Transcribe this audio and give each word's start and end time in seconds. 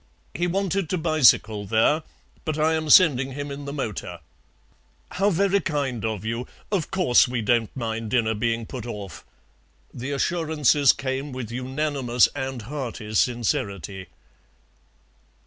He 0.33 0.47
wanted 0.47 0.89
to 0.89 0.97
bicycle 0.97 1.67
there, 1.67 2.01
but 2.43 2.57
I 2.57 2.73
am 2.73 2.89
sending 2.89 3.33
him 3.33 3.51
in 3.51 3.65
the 3.65 3.71
motor." 3.71 4.17
"How 5.11 5.29
very 5.29 5.59
kind 5.59 6.03
of 6.03 6.25
you! 6.25 6.47
Of 6.71 6.89
course 6.89 7.27
we 7.27 7.43
don't 7.43 7.69
mind 7.77 8.09
dinner 8.09 8.33
being 8.33 8.65
put 8.65 8.87
off." 8.87 9.23
The 9.93 10.09
assurances 10.09 10.91
came 10.91 11.31
with 11.33 11.51
unanimous 11.51 12.27
and 12.35 12.63
hearty 12.63 13.13
sincerity. 13.13 14.07